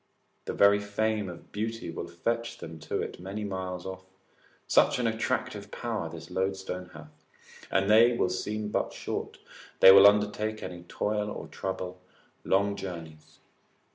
[0.45, 4.03] The very fame of beauty will fetch them to it many miles off
[4.65, 7.11] (such an attractive power this loadstone hath),
[7.69, 9.37] and they will seem but short,
[9.79, 12.01] they will undertake any toil or trouble,
[12.43, 13.41] long journeys.